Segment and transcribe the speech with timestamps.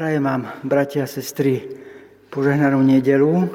[0.00, 1.60] Prajem vám, bratia a sestry,
[2.32, 3.52] požehnanú nedelu,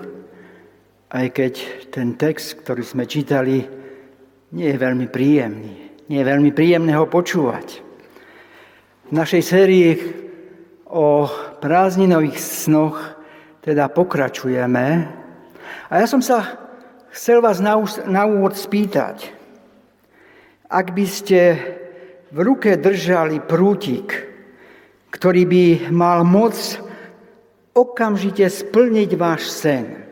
[1.10, 1.54] aj keď
[1.90, 3.66] ten text, ktorý sme čítali,
[4.54, 6.06] nie je veľmi príjemný.
[6.06, 7.82] Nie je veľmi príjemné ho počúvať.
[9.10, 9.90] V našej sérii
[10.86, 11.26] o
[11.66, 13.02] prázdninových snoch
[13.66, 14.86] teda pokračujeme.
[15.90, 16.62] A ja som sa
[17.10, 19.34] chcel vás na úvod spýtať,
[20.70, 21.58] ak by ste
[22.30, 24.35] v ruke držali prútik,
[25.16, 26.60] ktorý by mal moc
[27.72, 30.04] okamžite splniť váš sen.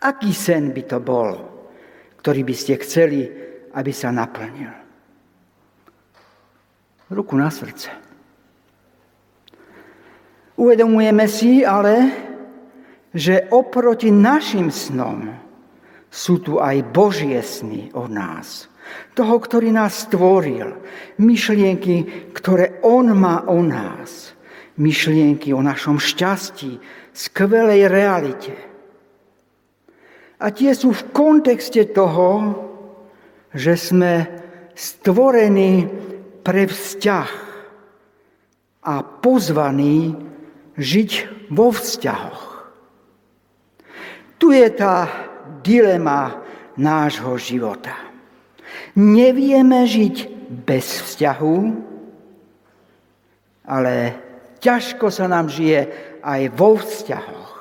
[0.00, 1.36] Aký sen by to bol,
[2.24, 3.28] ktorý by ste chceli,
[3.76, 4.72] aby sa naplnil?
[7.12, 7.92] Ruku na srdce.
[10.56, 12.08] Uvedomujeme si ale,
[13.12, 15.28] že oproti našim snom
[16.08, 18.71] sú tu aj Božie sny o nás
[19.12, 20.76] toho, ktorý nás stvoril,
[21.20, 24.32] myšlienky, ktoré On má o nás,
[24.80, 26.80] myšlienky o našom šťastí,
[27.12, 28.56] skvelej realite.
[30.42, 32.56] A tie sú v kontexte toho,
[33.54, 34.26] že sme
[34.74, 35.86] stvorení
[36.42, 37.30] pre vzťah
[38.82, 40.18] a pozvaní
[40.74, 41.10] žiť
[41.52, 42.42] vo vzťahoch.
[44.42, 45.06] Tu je tá
[45.62, 46.42] dilema
[46.74, 47.94] nášho života.
[48.92, 50.16] Nevieme žiť
[50.68, 51.56] bez vzťahu,
[53.64, 53.94] ale
[54.60, 55.88] ťažko sa nám žije
[56.20, 57.56] aj vo vzťahoch.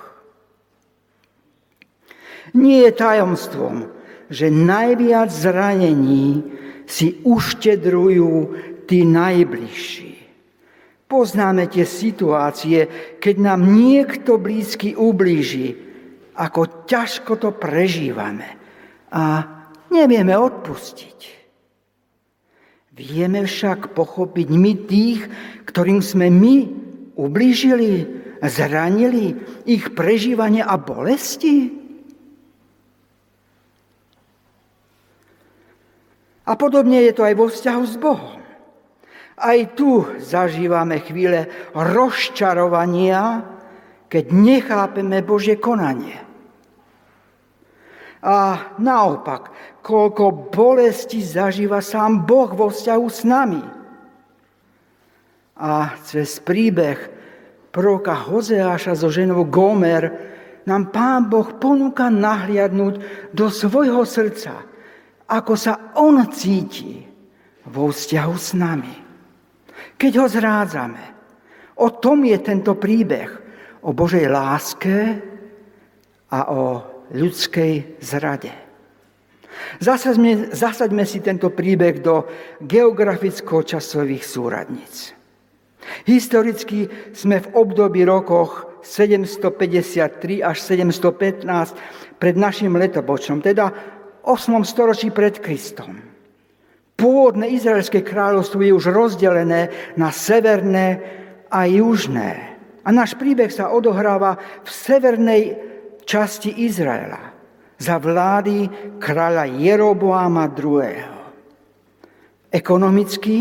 [2.51, 3.75] Nie je tajomstvom,
[4.27, 6.43] že najviac zranení
[6.83, 8.31] si uštedrujú
[8.83, 10.11] tí najbližší.
[11.07, 12.87] Poznáme tie situácie,
[13.19, 15.75] keď nám niekto blízky ublíži,
[16.35, 18.47] ako ťažko to prežívame.
[19.11, 19.43] A
[19.91, 21.19] nevieme odpustiť.
[22.95, 25.21] Vieme však pochopiť my tých,
[25.67, 26.55] ktorým sme my
[27.15, 28.07] ublížili,
[28.43, 31.71] zranili ich prežívanie a bolesti?
[36.41, 38.41] A podobne je to aj vo vzťahu s Bohom.
[39.41, 43.47] Aj tu zažívame chvíle rozčarovania,
[44.11, 46.30] keď nechápeme Božie konanie.
[48.21, 49.49] A naopak,
[49.81, 53.63] koľko bolesti zažíva sám Boh vo vzťahu s nami.
[55.57, 56.97] A cez príbeh
[57.73, 60.09] proroka Hozeáša so ženou Gomer
[60.69, 62.95] nám Pán Boh ponúka nahliadnúť
[63.33, 64.61] do svojho srdca,
[65.25, 67.01] ako sa On cíti
[67.65, 68.95] vo vzťahu s nami.
[69.97, 71.03] Keď ho zrádzame,
[71.81, 73.29] o tom je tento príbeh,
[73.81, 75.17] o Božej láske
[76.29, 78.51] a o ľudskej zrade.
[79.79, 82.25] Zasaďme, zasaďme si tento príbeh do
[82.63, 85.13] geograficko-časových súradníc.
[86.07, 93.73] Historicky sme v období rokoch 753 až 715 pred našim letopočtom, teda
[94.25, 94.61] 8.
[94.65, 95.97] storočí pred Kristom.
[96.97, 101.01] Pôvodné izraelské kráľovstvo je už rozdelené na severné
[101.49, 102.61] a južné.
[102.85, 105.70] A náš príbeh sa odohráva v severnej
[106.05, 107.33] časti Izraela
[107.81, 108.69] za vlády
[109.01, 110.93] kráľa Jeroboáma II.
[112.51, 113.35] Ekonomicky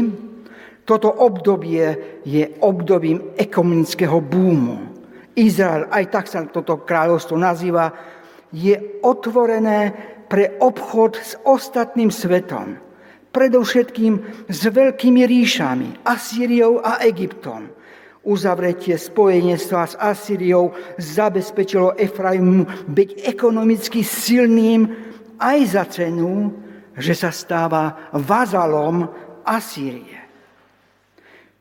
[0.88, 4.90] toto obdobie je obdobím ekonomického búmu.
[5.38, 7.94] Izrael, aj tak sa toto kráľovstvo nazýva,
[8.50, 8.74] je
[9.06, 9.94] otvorené
[10.26, 12.74] pre obchod s ostatným svetom.
[13.30, 17.79] Predovšetkým s veľkými ríšami, Asýriou a Egyptom
[18.20, 24.84] Uzavretie spojenectva s Asýriou zabezpečilo Efraimu byť ekonomicky silným
[25.40, 26.52] aj za cenu,
[26.92, 29.08] že sa stáva vazalom
[29.40, 30.20] Asýrie.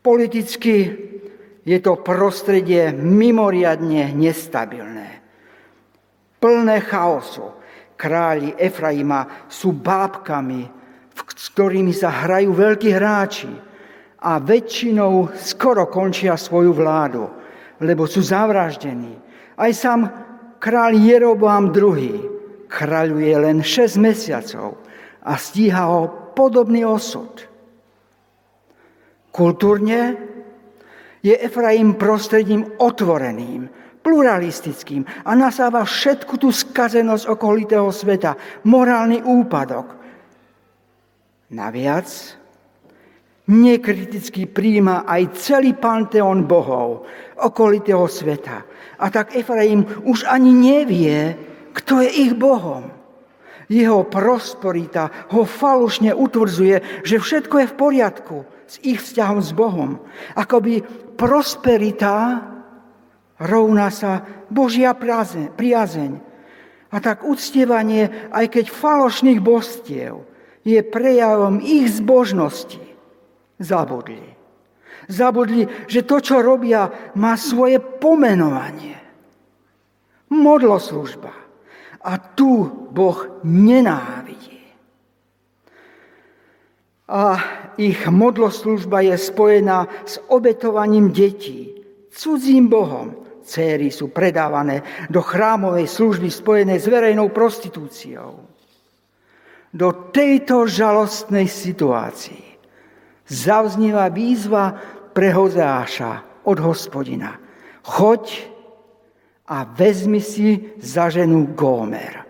[0.03, 0.75] Politicky
[1.63, 5.23] je to prostredie mimoriadne nestabilné.
[6.43, 7.55] Plné chaosu.
[7.99, 10.63] Králi Efraima sú bábkami,
[11.11, 13.68] s ktorými sa hrajú veľkí hráči
[14.19, 17.23] a väčšinou skoro končia svoju vládu,
[17.79, 19.15] lebo sú zavraždení.
[19.55, 20.11] Aj sám
[20.59, 22.27] král Jeroboam II
[22.67, 24.75] kráľuje len 6 mesiacov
[25.23, 27.47] a stíha ho podobný osud.
[29.31, 30.19] Kultúrne
[31.23, 33.67] je Efraim prostredím otvoreným,
[33.99, 38.35] pluralistickým a nasáva všetku tú skazenosť okolitého sveta,
[38.67, 39.95] morálny úpadok.
[41.51, 42.38] Naviac
[43.49, 47.09] nekriticky príjma aj celý panteón bohov
[47.41, 48.61] okolitého sveta.
[49.01, 51.33] A tak Efraim už ani nevie,
[51.73, 52.93] kto je ich bohom.
[53.69, 60.01] Jeho prosperita ho falošne utvrdzuje, že všetko je v poriadku s ich vzťahom s Bohom.
[60.33, 60.81] Ako by
[61.13, 62.41] prosperita
[63.37, 66.11] rovná sa Božia priazeň.
[66.89, 70.25] A tak uctievanie, aj keď falošných bostiev,
[70.65, 72.88] je prejavom ich zbožnosti.
[73.59, 74.39] Zabudli.
[75.11, 76.87] Zabudli, že to, čo robia,
[77.19, 78.95] má svoje pomenovanie.
[80.31, 81.33] Modloslužba.
[81.99, 84.63] A tu Boh nenávidí.
[87.09, 87.41] A
[87.75, 91.73] ich modloslužba je spojená s obetovaním detí,
[92.13, 93.27] cudzím Bohom.
[93.41, 98.45] Céry sú predávané do chrámovej služby spojenej s verejnou prostitúciou.
[99.73, 102.48] Do tejto žalostnej situácii
[103.29, 104.73] zavznieva výzva
[105.13, 107.37] pre Hozeáša od hospodina.
[107.85, 108.25] Choď
[109.49, 112.25] a vezmi si za ženu Gómer,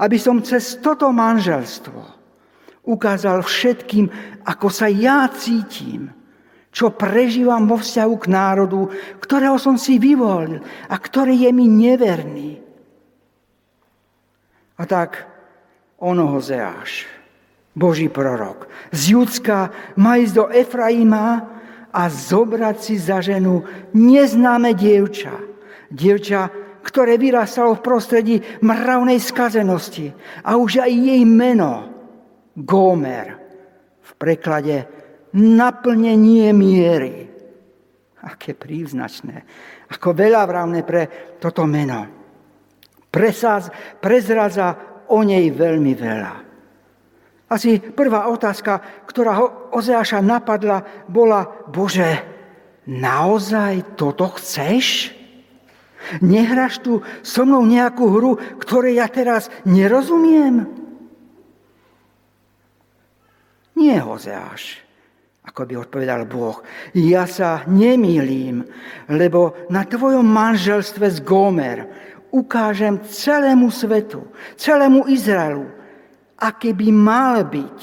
[0.00, 2.00] aby som cez toto manželstvo
[2.82, 4.10] ukázal všetkým,
[4.44, 6.10] ako sa ja cítim,
[6.72, 8.88] čo prežívam vo vzťahu k národu,
[9.20, 12.58] ktorého som si vyvolil a ktorý je mi neverný.
[14.80, 15.28] A tak
[16.00, 17.06] ono Hozeáš,
[17.72, 21.48] Boží prorok, z Judska má ísť do Efraima
[21.88, 23.64] a zobrať si za ženu
[23.96, 25.32] neznáme dievča.
[25.88, 26.48] Dievča,
[26.84, 30.12] ktoré vyrastalo v prostredí mravnej skazenosti
[30.44, 31.88] a už aj jej meno
[32.52, 33.40] Gómer.
[34.02, 34.84] V preklade
[35.32, 37.24] naplnenie miery.
[38.22, 39.48] Aké príznačné.
[39.88, 42.04] Ako veľa vravné pre toto meno.
[43.08, 44.76] Presaz, prezradza
[45.08, 46.51] o nej veľmi veľa.
[47.52, 49.46] Asi prvá otázka, ktorá ho
[49.76, 52.24] Ozeáša napadla, bola, Bože,
[52.88, 55.12] naozaj toto chceš?
[56.24, 60.64] Nehraš tu so mnou nejakú hru, ktorej ja teraz nerozumiem?
[63.76, 64.80] Nie Hozeáš,
[65.44, 66.64] ako by odpovedal Boh.
[66.96, 68.64] Ja sa nemýlim,
[69.12, 71.84] lebo na tvojom manželstve z Gomer
[72.32, 74.24] ukážem celému svetu,
[74.56, 75.81] celému Izraelu,
[76.42, 77.78] aký by mal byť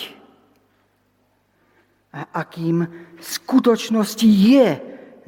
[2.12, 2.84] a akým
[3.16, 4.68] v skutočnosti je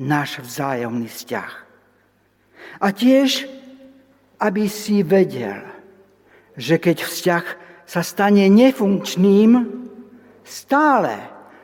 [0.01, 1.53] náš vzájomný vzťah.
[2.83, 3.47] A tiež,
[4.41, 5.63] aby si vedel,
[6.57, 7.45] že keď vzťah
[7.85, 9.81] sa stane nefunkčným,
[10.51, 11.15] Stále,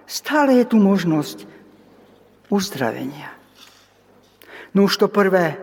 [0.06, 1.44] stále je tu možnosť
[2.48, 3.34] uzdravenia.
[4.72, 5.58] No už to prvé,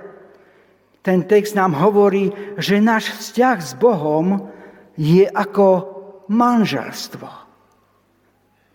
[1.05, 4.51] ten text nám hovorí, že náš vzťah s Bohom
[4.99, 5.94] je ako
[6.29, 7.29] manželstvo.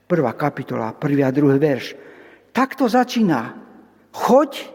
[0.10, 1.94] Prvá kapitola, prvý a druhý verš.
[2.50, 3.54] Takto začína.
[4.10, 4.66] Choď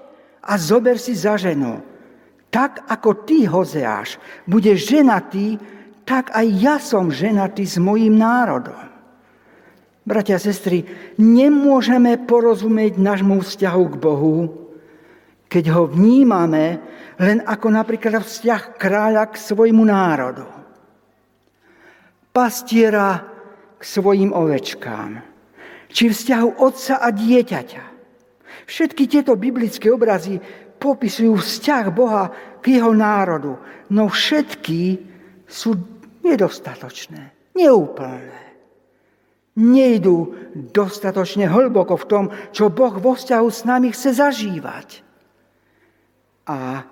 [0.47, 1.83] a zober si za ženu.
[2.55, 5.59] Tak ako ty, Hozeáš, budeš ženatý,
[6.07, 8.79] tak aj ja som ženatý s mojim národom.
[10.05, 10.85] Bratia a sestry,
[11.19, 14.37] nemôžeme porozumieť nášmu vzťahu k Bohu,
[15.49, 16.79] keď ho vnímame
[17.19, 20.64] len ako napríklad vzťah kráľa k svojmu národu.
[22.35, 23.23] Pastiera
[23.79, 25.23] k svojim ovečkám.
[25.95, 27.85] Či vzťahu otca a dieťaťa.
[28.67, 30.43] Všetky tieto biblické obrazy
[30.83, 33.55] popisujú vzťah Boha k jeho národu,
[33.95, 34.99] no všetky
[35.47, 35.79] sú
[36.27, 38.45] nedostatočné, neúplné
[39.55, 40.35] nejdú
[40.75, 45.03] dostatočne hlboko v tom, čo Boh vo vzťahu s nami chce zažívať.
[46.51, 46.85] A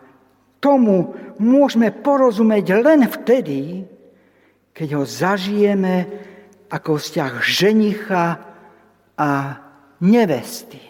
[0.62, 3.84] tomu môžeme porozumieť len vtedy,
[4.72, 6.08] keď ho zažijeme
[6.72, 8.24] ako vzťah ženicha
[9.16, 9.30] a
[10.00, 10.80] nevesty.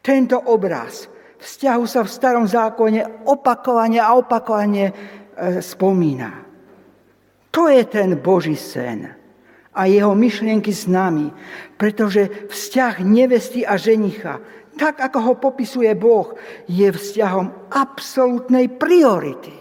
[0.00, 1.10] Tento obraz
[1.42, 4.92] vzťahu sa v starom zákone opakovane a opakovane e,
[5.60, 6.46] spomína.
[7.50, 9.10] To je ten Boží sen
[9.74, 11.30] a jeho myšlienky s nami,
[11.74, 14.38] pretože vzťah nevesty a ženicha,
[14.78, 16.34] tak ako ho popisuje Boh,
[16.70, 19.52] je vzťahom absolútnej priority.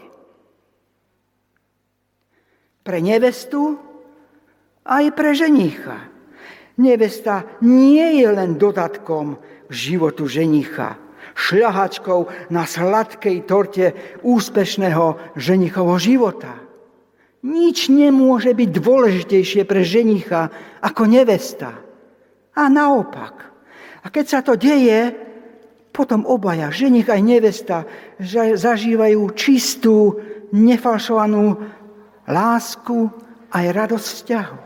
[2.89, 3.77] Pre nevestu
[4.81, 6.09] aj pre ženicha.
[6.81, 9.37] Nevesta nie je len dodatkom
[9.69, 10.97] k životu ženicha,
[11.37, 13.93] šľahačkou na sladkej torte
[14.25, 16.57] úspešného ženichovho života.
[17.45, 20.49] Nič nemôže byť dôležitejšie pre ženicha
[20.81, 21.77] ako nevesta.
[22.57, 23.53] A naopak.
[24.01, 25.13] A keď sa to deje,
[25.93, 27.85] potom obaja, ženich aj nevesta,
[28.57, 30.17] zažívajú čistú,
[30.49, 31.77] nefalšovanú
[32.29, 33.09] lásku
[33.49, 34.59] aj radosť vzťahu.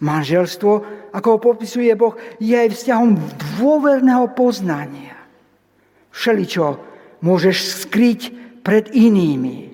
[0.00, 0.72] Manželstvo,
[1.12, 3.20] ako ho popisuje Boh, je aj vzťahom
[3.60, 5.16] dôverného poznania.
[6.10, 6.80] Všeličo
[7.20, 8.20] môžeš skryť
[8.64, 9.70] pred inými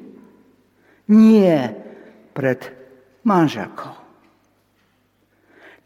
[1.06, 1.54] nie
[2.34, 2.60] pred
[3.22, 3.94] manželkou.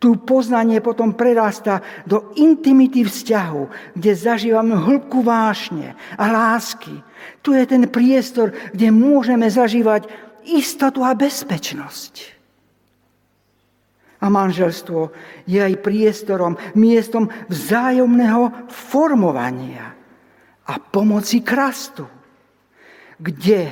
[0.00, 7.04] Tu poznanie potom prerastá do intimity vzťahu, kde zažívame hĺbku vášne a lásky.
[7.45, 10.09] Tu je ten priestor, kde môžeme zažívať
[10.44, 12.40] istotu a bezpečnosť.
[14.20, 15.11] A manželstvo
[15.49, 19.97] je aj priestorom, miestom vzájomného formovania
[20.68, 22.04] a pomoci krastu.
[23.16, 23.64] Kde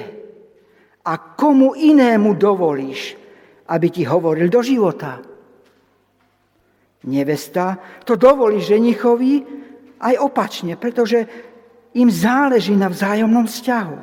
[1.04, 3.16] a komu inému dovolíš,
[3.68, 5.20] aby ti hovoril do života?
[7.08, 7.76] Nevesta
[8.08, 9.44] to dovolí ženichovi
[10.00, 11.28] aj opačne, pretože
[11.96, 13.98] im záleží na vzájomnom vzťahu.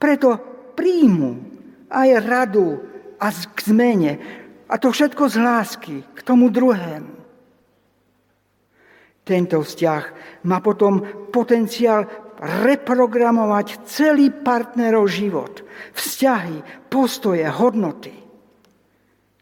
[0.00, 0.28] Preto
[0.72, 1.51] príjmu
[1.92, 2.80] aj radu
[3.20, 4.12] a k zmene.
[4.66, 7.20] A to všetko z lásky k tomu druhému.
[9.22, 10.04] Tento vzťah
[10.48, 12.08] má potom potenciál
[12.42, 15.62] reprogramovať celý partnerov život,
[15.94, 18.16] vzťahy, postoje, hodnoty.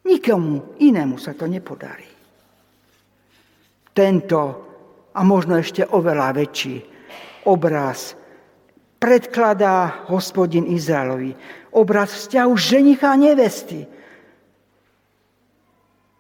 [0.05, 2.21] Nikomu inému sa to nepodarí
[4.01, 4.41] tento
[5.13, 6.77] a možno ešte oveľa väčší
[7.51, 8.15] obraz
[8.97, 11.35] predkladá hospodin Izraelovi.
[11.71, 13.87] Obraz vzťahu ženicha a nevesty.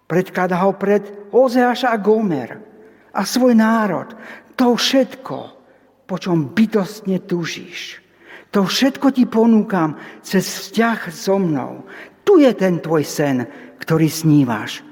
[0.06, 2.58] Predkladá ho pred Ozeáša a Gomer
[3.14, 4.10] a svoj národ.
[4.58, 5.38] To všetko,
[6.06, 8.02] po čom bytostne tužíš.
[8.50, 9.94] To všetko ti ponúkam
[10.26, 11.86] cez vzťah so mnou.
[12.26, 13.46] Tu je ten tvoj sen,
[13.78, 14.82] ktorý snívaš.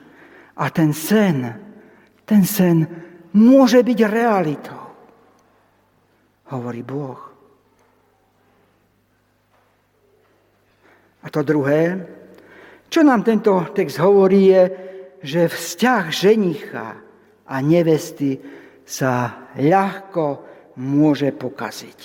[0.58, 1.68] A ten sen
[2.28, 2.84] ten sen
[3.32, 4.84] môže byť realitou.
[6.52, 7.27] Hovorí Boh.
[11.22, 11.98] A to druhé,
[12.88, 14.62] čo nám tento text hovorí, je,
[15.20, 16.88] že vzťah ženicha
[17.44, 18.38] a nevesty
[18.88, 20.26] sa ľahko
[20.80, 22.00] môže pokaziť.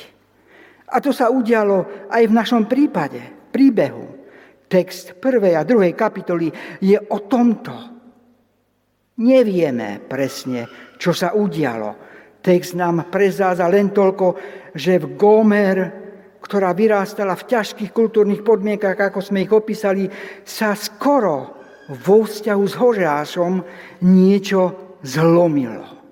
[0.93, 4.21] A to sa udialo aj v našom prípade, príbehu.
[4.67, 6.49] Text prvej a druhej kapitoly
[6.81, 7.93] je o tomto.
[9.21, 10.65] Nevieme presne,
[10.97, 11.95] čo sa udialo.
[12.41, 14.35] Text nám prezáza len toľko,
[14.73, 16.02] že v Gomer,
[16.43, 20.11] ktorá vyrástala v ťažkých kultúrnych podmienkach, ako sme ich opísali,
[20.43, 21.55] sa skoro
[21.87, 23.53] vo vzťahu s Hožášom
[24.03, 24.61] niečo
[24.99, 26.03] zlomilo.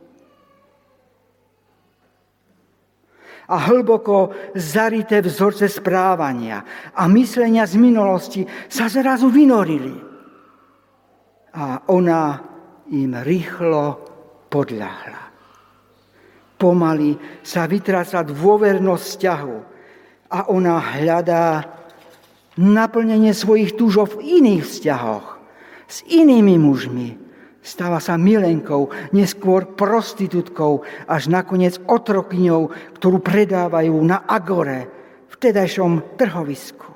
[3.52, 6.64] a hlboko zarité vzorce správania
[6.96, 9.92] a myslenia z minulosti sa zrazu vynorili.
[11.52, 12.40] A ona
[12.96, 14.00] im rýchlo
[14.48, 15.22] podľahla.
[16.56, 19.56] Pomaly sa vytráca dôvernosť vzťahu
[20.32, 21.68] a ona hľadá
[22.56, 25.28] naplnenie svojich túžov v iných vzťahoch,
[25.92, 27.20] s inými mužmi.
[27.62, 34.90] Stáva sa milenkou, neskôr prostitútkou, až nakoniec otrokyňou, ktorú predávajú na Agore,
[35.30, 36.90] v tedajšom trhovisku.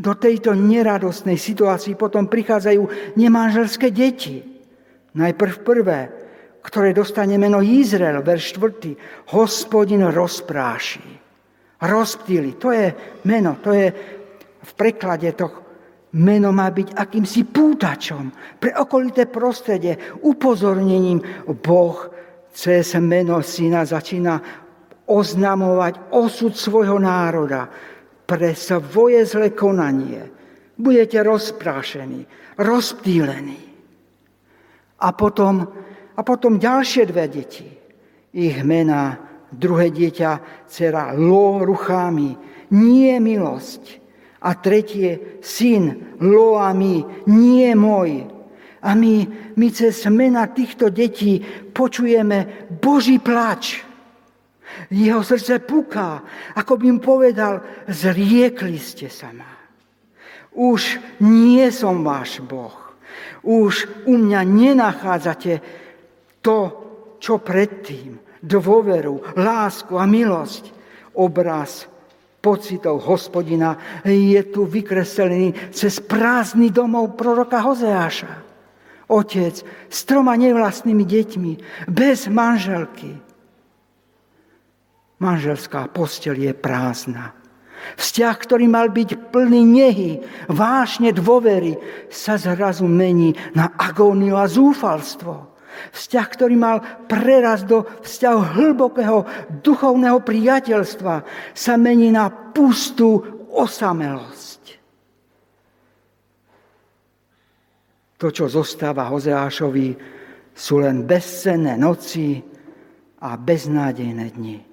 [0.00, 4.40] Do tejto neradostnej situácii potom prichádzajú nemanželské deti.
[5.12, 6.00] Najprv prvé,
[6.64, 9.32] ktoré dostane meno Izrael, verš 4.
[9.36, 11.19] Hospodin rozpráši.
[11.80, 12.60] Rozptýli.
[12.60, 12.86] To je
[13.24, 13.88] meno, to je
[14.60, 15.70] v preklade to
[16.16, 21.46] meno má byť akýmsi pútačom pre okolité prostredie, upozornením.
[21.46, 21.98] Boh
[22.50, 24.34] cez meno syna začína
[25.06, 27.70] oznamovať osud svojho národa
[28.26, 30.22] pre svoje zlé konanie.
[30.74, 32.26] Budete rozprášení,
[32.58, 33.62] rozptýlení.
[35.00, 35.66] A potom,
[36.14, 37.68] a potom ďalšie dve deti.
[38.30, 42.34] Ich mená, druhé dieťa, dcera Lo Ruchami,
[42.74, 43.98] nie milosť.
[44.40, 48.24] A tretie, syn Loami, nie môj.
[48.80, 49.28] A my,
[49.60, 51.44] my cez mena týchto detí
[51.76, 53.90] počujeme Boží plač
[54.90, 56.22] jeho srdce puká,
[56.56, 59.48] ako by im povedal, zriekli ste sa ma.
[60.50, 62.74] Už nie som váš Boh.
[63.46, 65.54] Už u mňa nenachádzate
[66.42, 66.58] to,
[67.22, 68.18] čo predtým.
[68.40, 70.72] Dôveru, lásku a milosť.
[71.16, 71.84] Obraz
[72.40, 78.48] pocitov hospodina je tu vykreslený cez prázdny domov proroka Hozeáša.
[79.10, 79.54] Otec
[79.90, 81.52] s troma nevlastnými deťmi,
[81.90, 83.18] bez manželky,
[85.20, 87.36] Manželská postel je prázdna.
[88.00, 91.76] Vzťah, ktorý mal byť plný nehy, vášne dôvery,
[92.08, 95.59] sa zrazu mení na agóniu a zúfalstvo.
[95.90, 99.24] Vzťah, ktorý mal preraz do vzťahu hlbokého
[99.64, 101.14] duchovného priateľstva,
[101.56, 103.20] sa mení na pustú
[103.50, 104.62] osamelosť.
[108.20, 109.88] To, čo zostáva Hozeášovi,
[110.52, 112.36] sú len bezcenné noci
[113.24, 114.70] a beznádejné dni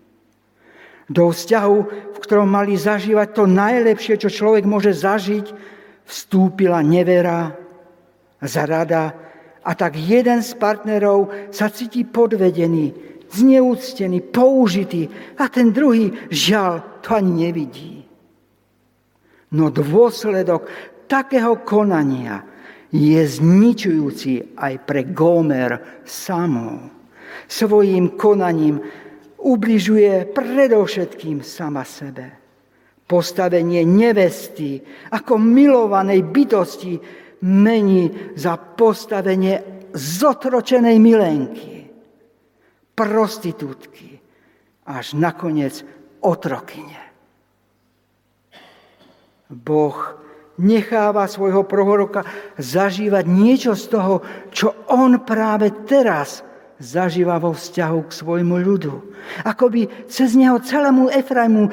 [1.07, 1.77] do vzťahu,
[2.11, 5.55] v ktorom mali zažívať to najlepšie, čo človek môže zažiť,
[6.03, 7.55] vstúpila nevera,
[8.43, 9.15] zrada
[9.67, 12.95] a tak jeden z partnerov sa cíti podvedený,
[13.27, 17.99] zneúctený, použitý a ten druhý, žiaľ, to ani nevidí.
[19.51, 20.71] No dôsledok
[21.11, 22.47] takého konania
[22.95, 26.87] je zničujúci aj pre Gomer samou.
[27.47, 28.79] Svojím konaním
[29.43, 32.31] ubližuje predovšetkým sama sebe.
[33.07, 36.99] Postavenie nevesty ako milovanej bytosti
[37.43, 41.89] mení za postavenie zotročenej milenky,
[42.97, 44.17] prostitútky,
[44.87, 45.83] až nakoniec
[46.23, 47.01] otrokyne.
[49.47, 49.95] Boh
[50.59, 52.25] necháva svojho proroka
[52.57, 54.15] zažívať niečo z toho,
[54.49, 56.41] čo on práve teraz
[56.77, 58.95] zažíva vo vzťahu k svojmu ľudu.
[59.45, 61.69] Ako by cez neho celému Efraimu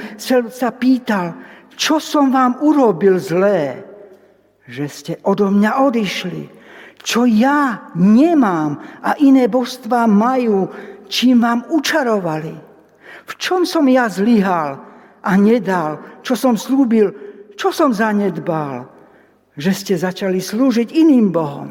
[0.48, 1.34] sa pýtal,
[1.74, 3.93] čo som vám urobil zlé,
[4.64, 6.42] že ste odo mňa odišli.
[7.04, 10.72] Čo ja nemám a iné božstvá majú,
[11.08, 12.54] čím vám učarovali.
[13.24, 14.80] V čom som ja zlyhal
[15.20, 17.12] a nedal, čo som slúbil,
[17.56, 18.88] čo som zanedbal,
[19.54, 21.70] že ste začali slúžiť iným bohom.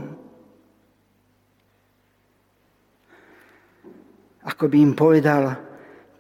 [4.44, 5.56] Ako by im povedal,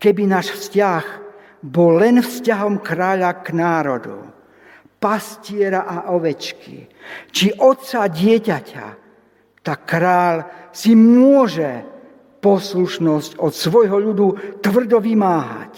[0.01, 1.05] keby náš vzťah
[1.63, 4.32] bol len vzťahom kráľa k národu,
[5.03, 6.87] pastiera a ovečky,
[7.27, 8.85] či otca dieťaťa,
[9.59, 11.83] tak král si môže
[12.39, 14.27] poslušnosť od svojho ľudu
[14.63, 15.73] tvrdo vymáhať.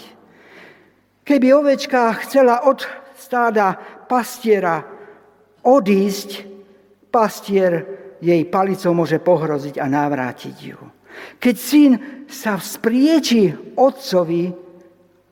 [1.26, 2.86] Keby ovečka chcela od
[3.18, 3.74] stáda
[4.06, 4.86] pastiera
[5.66, 6.46] odísť,
[7.10, 7.82] pastier
[8.22, 10.78] jej palicou môže pohroziť a navrátiť ju.
[11.42, 11.92] Keď syn
[12.30, 14.65] sa vzprieči otcovi,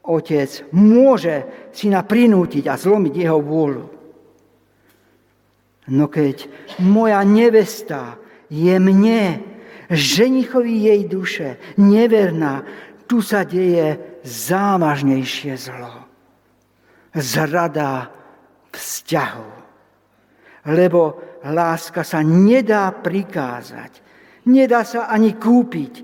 [0.04, 3.86] otec môže syna prinútiť a zlomiť jeho vôľu.
[5.88, 6.48] No keď
[6.80, 8.16] moja nevesta
[8.48, 9.40] je mne,
[9.92, 12.64] ženichovi jej duše, neverná,
[13.04, 16.08] tu sa deje závažnejšie zlo.
[17.12, 18.08] Zrada
[18.72, 19.52] vzťahu.
[20.72, 24.00] Lebo láska sa nedá prikázať,
[24.48, 25.94] nedá sa ani kúpiť,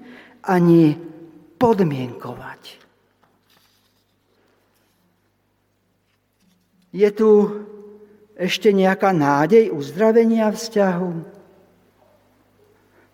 [0.44, 0.92] ani
[1.56, 2.79] podmienkovať.
[6.90, 7.30] Je tu
[8.34, 11.10] ešte nejaká nádej uzdravenia vzťahu?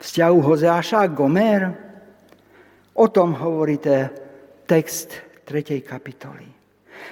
[0.00, 1.62] Vzťahu Hozeáša a Gomer?
[2.96, 3.76] O tom hovorí
[4.64, 5.12] text
[5.44, 5.84] 3.
[5.84, 6.48] kapitoly.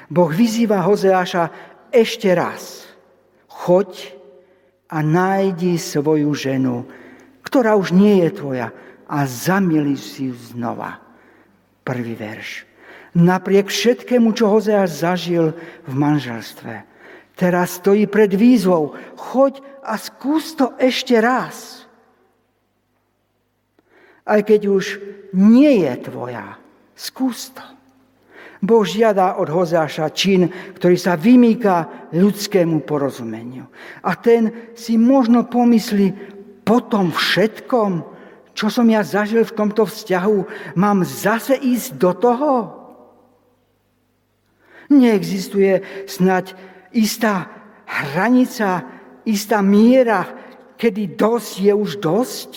[0.08, 1.52] Boh vyzýva Hozeáša
[1.92, 2.88] ešte raz.
[3.46, 4.16] Choď
[4.88, 6.88] a nájdi svoju ženu,
[7.44, 8.68] ktorá už nie je tvoja
[9.04, 10.96] a zamili si ju znova.
[11.84, 12.64] Prvý verš.
[13.14, 15.54] Napriek všetkému, čo Hozeáš zažil
[15.86, 16.82] v manželstve,
[17.38, 18.98] teraz stojí pred výzvou.
[19.14, 21.86] Choď a skús to ešte raz.
[24.26, 24.84] Aj keď už
[25.30, 26.58] nie je tvoja,
[26.98, 27.62] skús to.
[28.64, 33.68] Boh žiada od Hozáša čin, ktorý sa vymýka ľudskému porozumeniu.
[34.00, 38.00] A ten si možno pomyslí, po tom všetkom,
[38.56, 40.38] čo som ja zažil v tomto vzťahu,
[40.80, 42.52] mám zase ísť do toho?
[44.92, 46.52] Neexistuje snať
[46.92, 47.48] istá
[47.84, 48.84] hranica,
[49.24, 50.24] istá miera,
[50.76, 52.50] kedy dosť je už dosť?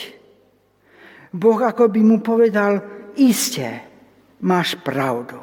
[1.31, 2.81] Boh ako by mu povedal,
[3.19, 3.83] iste,
[4.43, 5.39] máš pravdu.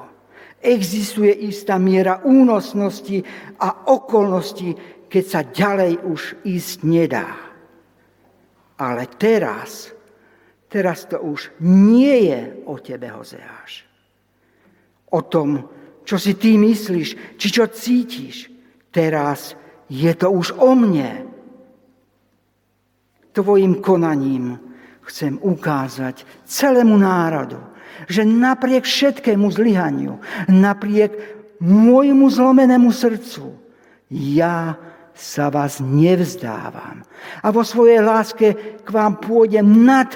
[0.65, 3.21] Existuje istá miera únosnosti
[3.61, 4.73] a okolnosti,
[5.13, 7.29] keď sa ďalej už ísť nedá.
[8.81, 9.93] Ale teraz,
[10.67, 13.85] teraz to už nie je o tebe, Hozeáš.
[15.15, 15.63] O tom,
[16.05, 18.53] čo si ty myslíš, či čo cítiš.
[18.93, 19.57] Teraz
[19.89, 21.27] je to už o mne.
[23.35, 24.61] Tvojim konaním
[25.05, 27.59] chcem ukázať celému národu,
[28.07, 31.13] že napriek všetkému zlyhaniu, napriek
[31.59, 33.59] môjmu zlomenému srdcu,
[34.15, 34.79] ja
[35.15, 37.03] sa vás nevzdávam.
[37.43, 40.11] A vo svojej láske k vám pôjdem nad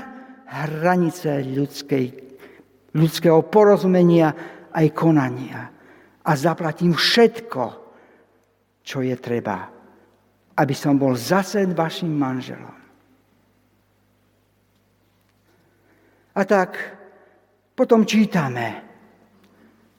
[0.47, 2.07] hranice ľudskej,
[2.95, 4.35] ľudského porozumenia
[4.75, 5.71] aj konania.
[6.29, 7.65] A zaplatím všetko,
[8.85, 9.65] čo je treba,
[10.53, 12.77] aby som bol zase vašim manželom.
[16.37, 16.77] A tak
[17.73, 18.85] potom čítame.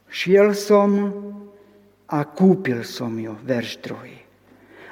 [0.09, 0.89] Šiel som
[2.09, 4.19] a kúpil som ju, verš druhý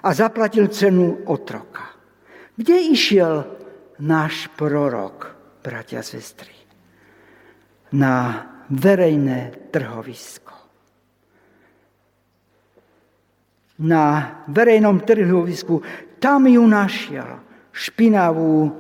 [0.08, 1.84] a zaplatil cenu otroka.
[2.58, 3.36] Kde išiel
[4.00, 6.56] náš prorok, bratia a sestry?
[7.92, 10.57] Na verejné trhovisko.
[13.78, 15.86] Na verejnom trhovisku
[16.18, 18.74] tam ju našiel špinavú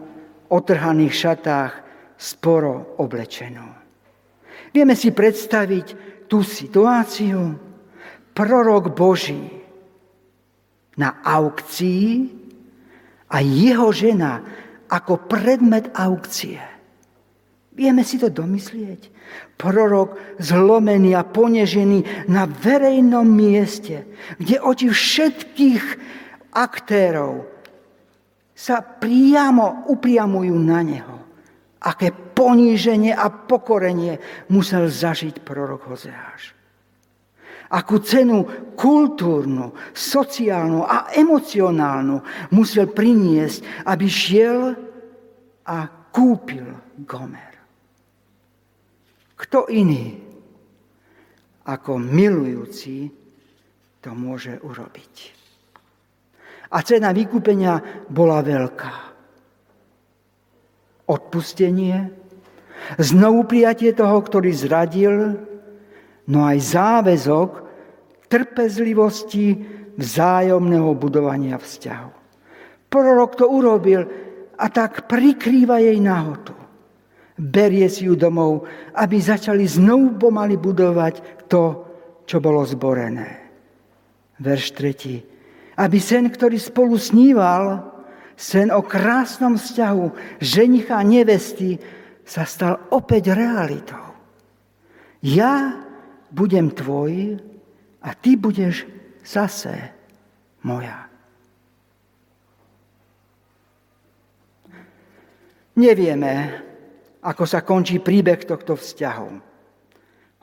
[0.49, 1.73] otrhaných šatách
[2.17, 3.77] sporo oblečenú.
[4.73, 5.87] Vieme si predstaviť
[6.25, 7.69] tú situáciu.
[8.33, 9.49] Prorok Boží
[10.93, 12.29] na aukcii
[13.33, 14.45] a jeho žena
[14.89, 16.61] ako predmet aukcie.
[17.77, 19.13] Vieme si to domyslieť?
[19.53, 24.09] Prorok zlomený a ponežený na verejnom mieste,
[24.41, 25.85] kde oči všetkých
[26.57, 27.45] aktérov
[28.57, 31.17] sa priamo upriamujú na neho.
[31.77, 34.17] Aké poníženie a pokorenie
[34.49, 36.57] musel zažiť prorok Hozeáš.
[37.69, 44.73] Akú cenu kultúrnu, sociálnu a emocionálnu musel priniesť, aby šiel
[45.67, 45.77] a
[46.09, 46.65] kúpil
[47.05, 47.46] Gomer.
[49.37, 50.17] Kto iný
[51.69, 53.05] ako milujúci
[54.01, 55.13] to môže urobiť?
[56.73, 58.93] A cena vykúpenia bola veľká.
[61.07, 62.11] Odpustenie,
[62.99, 65.15] znovu prijatie toho, ktorý zradil,
[66.27, 67.51] no aj záväzok
[68.27, 69.55] trpezlivosti
[69.95, 72.11] vzájomného budovania vzťahu.
[72.91, 74.03] Prorok to urobil
[74.59, 76.66] a tak prikrýva jej nahotu
[77.37, 78.65] berie si ju domov,
[78.97, 81.85] aby začali znovu pomaly budovať to,
[82.25, 83.45] čo bolo zborené.
[84.41, 85.77] Verš 3.
[85.77, 87.93] Aby sen, ktorý spolu sníval,
[88.33, 91.77] sen o krásnom vzťahu ženicha a nevesty,
[92.27, 94.03] sa stal opäť realitou.
[95.23, 95.79] Ja
[96.29, 97.39] budem tvoj
[98.03, 98.83] a ty budeš
[99.23, 99.95] zase
[100.67, 101.07] moja.
[105.77, 106.66] Nevieme,
[107.27, 109.29] ako sa končí príbeh tohto vzťahu.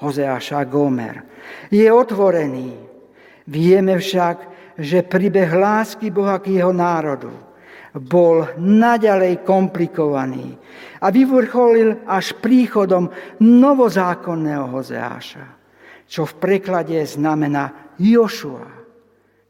[0.05, 1.25] Hozeáša Gomer
[1.73, 2.77] je otvorený.
[3.49, 4.37] Vieme však,
[4.77, 7.33] že príbeh lásky Boha k jeho národu
[7.95, 10.59] bol naďalej komplikovaný
[10.99, 13.07] a vyvrcholil až príchodom
[13.39, 15.47] novozákonného Hozeáša,
[16.11, 18.67] čo v preklade znamená Jošua,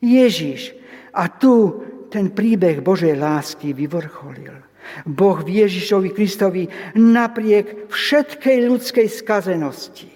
[0.04, 0.76] Ježiš.
[1.16, 1.80] A tu
[2.12, 4.73] ten príbeh Božej lásky vyvrcholil.
[5.08, 10.10] Boh v Ježišovi Kristovi napriek všetkej ľudskej skazenosti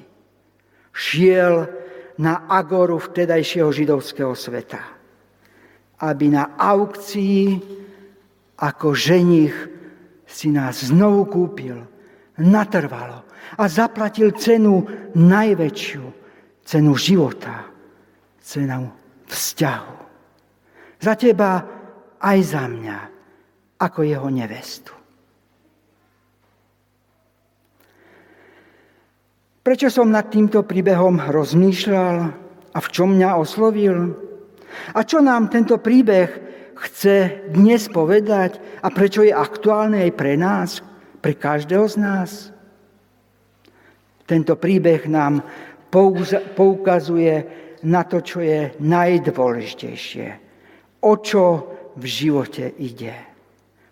[0.94, 1.68] šiel
[2.18, 4.82] na agoru vtedajšieho židovského sveta,
[6.02, 7.62] aby na aukcii
[8.58, 9.54] ako ženich
[10.26, 11.78] si nás znovu kúpil,
[12.42, 13.22] natrvalo
[13.56, 14.82] a zaplatil cenu
[15.14, 16.04] najväčšiu,
[16.66, 17.64] cenu života,
[18.42, 18.90] cenu
[19.30, 19.96] vzťahu.
[20.98, 21.62] Za teba
[22.18, 22.98] aj za mňa
[23.78, 24.98] ako jeho nevestu.
[29.62, 32.16] Prečo som nad týmto príbehom rozmýšľal
[32.72, 34.16] a v čom mňa oslovil?
[34.96, 36.32] A čo nám tento príbeh
[36.72, 40.80] chce dnes povedať a prečo je aktuálny aj pre nás,
[41.20, 42.30] pre každého z nás?
[44.24, 45.44] Tento príbeh nám
[46.56, 47.34] poukazuje
[47.84, 50.28] na to, čo je najdôležitejšie.
[51.04, 51.44] O čo
[51.92, 53.27] v živote ide.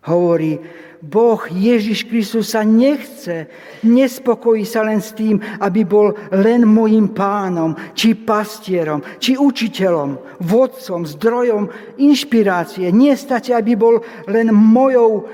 [0.06, 0.62] Hovorí,
[1.02, 3.50] Boh Ježiš Kristus sa nechce,
[3.84, 11.04] nespokojí sa len s tým, aby bol len mojim pánom, či pastierom, či učiteľom, vodcom,
[11.04, 11.68] zdrojom
[12.00, 12.88] inšpirácie.
[12.94, 15.26] Nie stať, aby bol len mojou,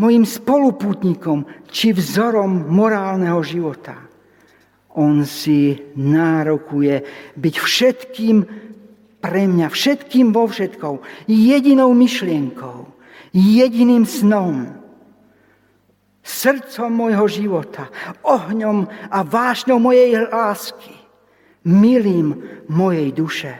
[0.00, 4.00] mojim spoluputníkom, či vzorom morálneho života.
[4.96, 7.04] On si nárokuje
[7.36, 8.36] byť všetkým
[9.20, 10.94] pre mňa, všetkým vo všetkou,
[11.28, 12.95] jedinou myšlienkou
[13.36, 14.72] jediným snom,
[16.24, 17.92] srdcom môjho života,
[18.24, 20.96] ohňom a vášňou mojej lásky,
[21.68, 22.40] milým
[22.72, 23.52] mojej duše,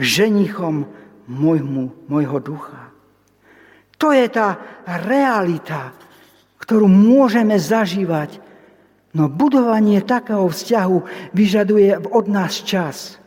[0.00, 0.88] ženichom
[1.28, 2.90] môjmu, môjho ducha.
[4.00, 4.56] To je tá
[4.88, 5.92] realita,
[6.56, 8.40] ktorú môžeme zažívať,
[9.12, 13.20] no budovanie takého vzťahu vyžaduje od nás čas.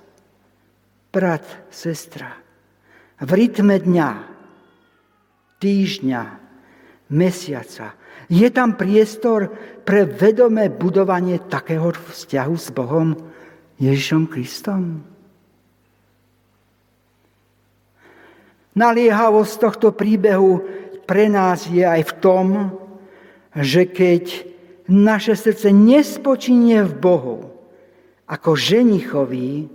[1.13, 2.33] Brat, sestra,
[3.21, 4.32] v rytme dňa,
[5.63, 6.21] týždňa,
[7.15, 7.95] mesiaca.
[8.27, 9.47] Je tam priestor
[9.87, 13.15] pre vedomé budovanie takého vzťahu s Bohom
[13.79, 15.07] Ježišom Kristom?
[18.73, 20.65] Naliehavosť tohto príbehu
[21.05, 22.47] pre nás je aj v tom,
[23.53, 24.49] že keď
[24.89, 27.37] naše srdce nespočinie v Bohu
[28.25, 29.69] ako ženichovi,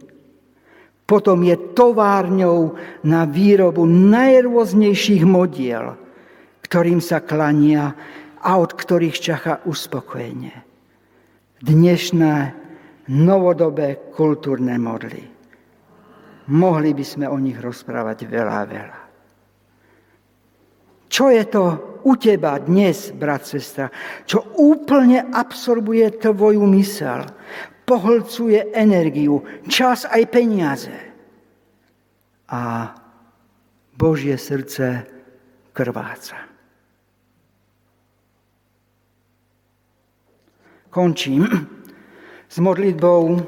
[1.09, 2.77] potom je továrňou
[3.09, 5.97] na výrobu najrôznejších modiel,
[6.69, 7.97] ktorým sa klania
[8.45, 10.53] a od ktorých čacha uspokojenie.
[11.65, 12.35] Dnešné
[13.09, 15.25] novodobé kultúrne modly.
[16.53, 19.01] Mohli by sme o nich rozprávať veľa, veľa.
[21.09, 21.65] Čo je to
[22.05, 23.89] u teba dnes, brat, sestra,
[24.29, 27.25] čo úplne absorbuje tvoju mysel,
[27.89, 30.93] pohlcuje energiu, čas aj peniaze.
[32.53, 32.93] A
[33.97, 35.09] Božie srdce
[35.73, 36.37] krváca.
[40.93, 41.49] Končím
[42.49, 43.41] s modlitbou,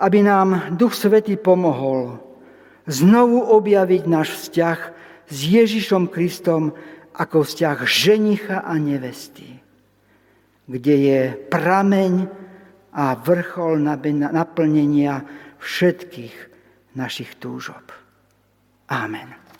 [0.00, 2.20] aby nám Duch Svetý pomohol
[2.88, 4.78] znovu objaviť náš vzťah
[5.28, 6.74] s Ježišom Kristom
[7.12, 9.60] ako vzťah ženicha a nevesty,
[10.66, 11.20] kde je
[11.52, 12.41] prameň
[12.92, 13.80] a vrchol
[14.14, 15.24] naplnenia
[15.58, 16.36] všetkých
[16.96, 17.88] našich túžob.
[18.92, 19.41] Amen.